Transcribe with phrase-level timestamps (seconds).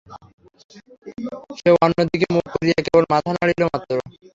[1.57, 3.95] সে অন্য দিকে মুখ করিয়া কেবল মাথা নাড়িল মাত্র।